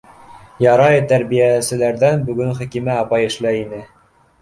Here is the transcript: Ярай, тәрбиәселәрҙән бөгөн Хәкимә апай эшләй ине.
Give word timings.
Ярай, 0.65 0.97
тәрбиәселәрҙән 1.11 2.27
бөгөн 2.31 2.59
Хәкимә 2.63 2.99
апай 3.07 3.33
эшләй 3.33 3.65
ине. 3.65 3.89